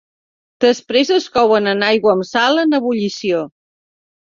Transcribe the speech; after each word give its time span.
Després 0.63 1.11
es 1.17 1.27
couen 1.35 1.69
en 1.73 1.85
aigua 1.89 2.15
amb 2.15 2.27
sal 2.31 2.65
en 2.65 2.77
ebullició. 2.81 3.47